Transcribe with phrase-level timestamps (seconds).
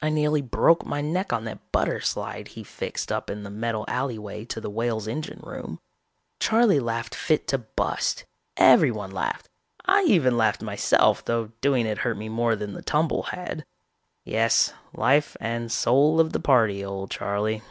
[0.00, 3.84] I nearly broke my neck on that butter slide he fixed up in the metal
[3.88, 5.80] alleyway to the Whale's engine room.
[6.38, 8.24] Charley laughed fit to bust,
[8.56, 9.48] everyone laughed,
[9.84, 13.64] I even laughed myself though doing it hurt me more than the tumble had.
[14.24, 17.62] Yes, life and soul of the party, old Charley